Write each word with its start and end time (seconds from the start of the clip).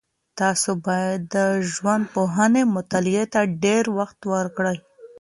تاسو 0.39 0.69
باید 0.87 1.19
د 1.35 1.37
ژوندپوهنې 1.73 2.63
مطالعې 2.75 3.23
ته 3.33 3.41
ډېر 3.63 3.83
وخت 3.97 4.19
ورکړئ. 4.33 4.77